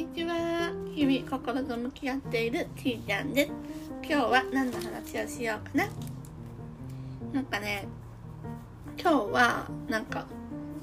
[0.00, 0.72] にちは。
[0.94, 3.52] 日々心と向き合っているちーちゃんです。
[4.02, 5.88] 今日は何の話をしようかな。
[7.34, 7.86] なんかね、
[8.98, 10.24] 今日はなんか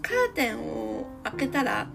[0.03, 1.87] カーテンを開けたら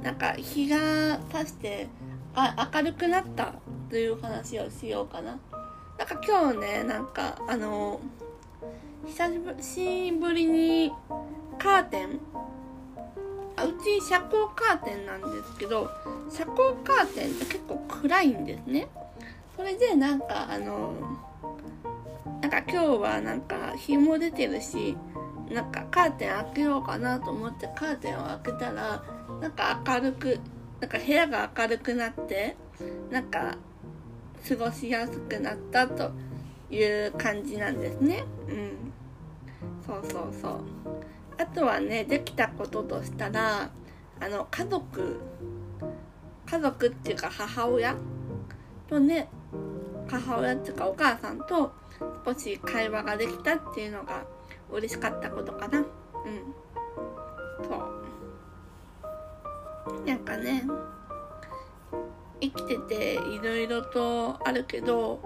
[0.00, 1.88] なんか日が差して
[2.36, 3.54] あ明るくなった
[3.90, 5.36] という話をしようかな。
[5.98, 8.00] なんか今日ね、なんかあの、
[9.08, 10.92] 久しぶりに
[11.58, 12.20] カーテン
[13.64, 15.90] うち遮光カーテンなんですけど
[16.30, 18.88] 遮光カーテンって結構暗いんですね。
[19.56, 20.94] それでなんかあの
[22.40, 24.96] なんか今日はなんか日も出てるし
[25.50, 29.02] なんかカーテン開けようかなと思ってカーテンを開けたら
[29.40, 30.40] なんか明るく
[30.80, 32.56] なんか部屋が明るくなって
[33.10, 33.56] なんか
[34.46, 36.10] 過ごしやすくなったと
[36.70, 38.24] いう感じなんですね。
[38.48, 38.92] うん。
[39.86, 40.60] そうそうそう。
[41.38, 43.70] あとはねできたこととしたら
[44.20, 45.20] あの家族
[46.46, 47.96] 家族っていうか母親？
[48.88, 49.28] とね
[50.08, 51.72] 母親っていうかお母さんと
[52.24, 54.24] 少し会話ができたっていうのが
[54.70, 55.78] 嬉しかったことかな。
[55.78, 55.86] うん。
[57.62, 57.74] そ
[60.02, 60.06] う。
[60.06, 60.64] なんかね
[62.40, 65.20] 生きてていろいろとあるけど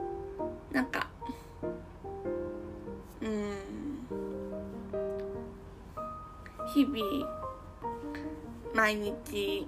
[0.73, 1.09] なんか
[6.79, 7.27] 日々
[8.73, 9.67] 毎日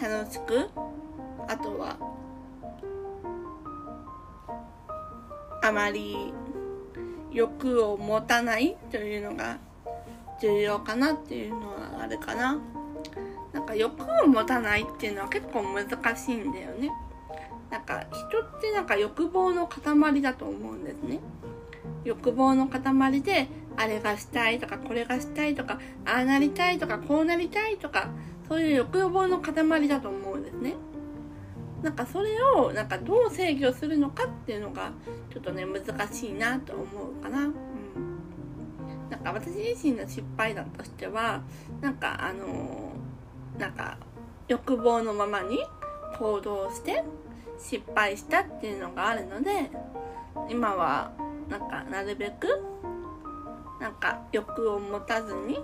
[0.00, 0.70] 楽しく
[1.46, 1.98] あとは
[5.62, 6.32] あまり
[7.30, 9.58] 欲を持たないというのが
[10.40, 12.58] 重要かなっていうのはあるかな。
[13.52, 16.90] なんか欲を持たないっていうのは結構難しいんだよね。
[17.70, 21.20] なんか人ってなんか欲望の塊だと思うんですね。
[22.04, 23.48] 欲望の塊で
[23.80, 28.10] あれがしたいとかこれがしたいとかああなりたいとかこうなりたいとか
[28.46, 30.74] そういう欲望の塊だと思うんですね。
[31.82, 34.92] なんかそれをなんかどう制御するのかっていうのが
[35.32, 36.82] ちょっとね難しいなと思
[37.18, 37.46] うかな。
[37.46, 37.54] うん。
[39.08, 41.42] なんか私自身の失敗談としては
[41.80, 43.96] なんかあのー、なんか
[44.46, 45.58] 欲望のままに
[46.18, 47.02] 行動して
[47.58, 49.70] 失敗したっていうのがあるので
[50.50, 51.12] 今は
[51.48, 52.46] なんかなるべく
[53.80, 55.58] なんか欲を持たずに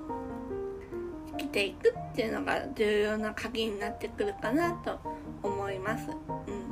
[1.33, 4.99] 生きていくっていうのが重要な鍵になってくるかなと
[5.43, 6.09] 思います。
[6.11, 6.65] うん、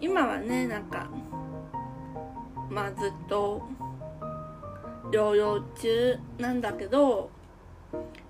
[0.00, 1.10] 今はねなんか
[2.70, 3.60] まあずっと
[5.10, 7.30] 療養中なんだけど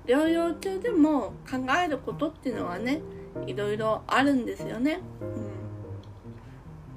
[0.06, 3.02] 療養中でも考えることっていうのはね
[3.46, 5.00] いろいろあるんですよね。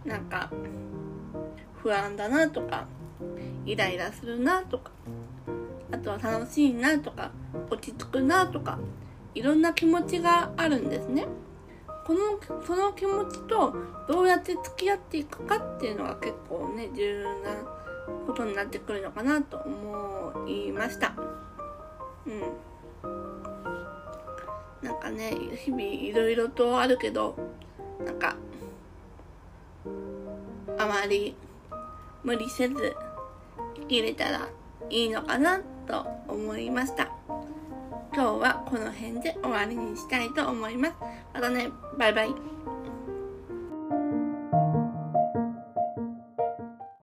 [0.06, 0.50] うん、なんか
[1.81, 2.88] 不安だなとか
[3.66, 4.91] イライラするなとか
[5.91, 7.31] あとは楽しいなとか
[7.69, 8.79] 落ち着くなとか
[9.35, 11.25] いろんな気持ちがあるんですね。
[12.06, 13.73] このその気持ちと
[14.09, 17.56] どうやって付き合っていくかっていうのが結構ね重要な
[18.28, 21.13] ことになってくるのかなと思いました。
[22.25, 22.73] うん。
[24.81, 27.38] なんかね日々いろいろとあるけど
[28.03, 28.35] なんか
[30.78, 31.35] あまり
[32.23, 32.96] 無理せず
[33.88, 34.48] 切れたら
[34.90, 37.10] いいのかなと思いました。
[38.14, 40.94] 今日はこの辺で終わりにしたいと思います。
[41.34, 41.70] またね。
[41.98, 42.36] バイバイ。